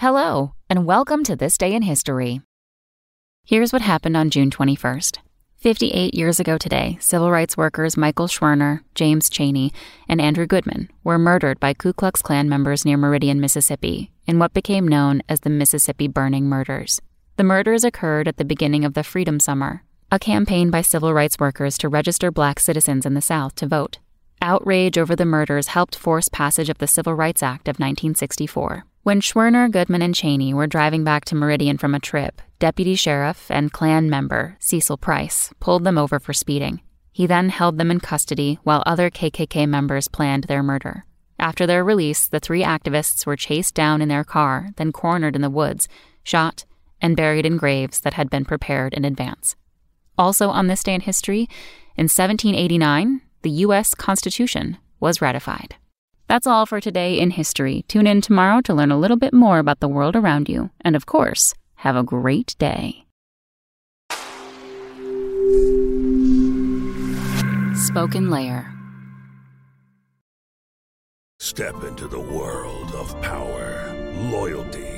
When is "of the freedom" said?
18.84-19.40